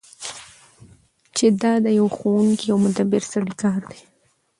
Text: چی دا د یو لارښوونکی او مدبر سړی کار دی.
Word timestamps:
چی 1.35 1.45
دا 1.61 1.73
د 1.83 1.87
یو 1.99 2.07
لارښوونکی 2.09 2.67
او 2.73 2.77
مدبر 2.85 3.21
سړی 3.31 3.53
کار 3.63 3.79
دی. 3.89 3.99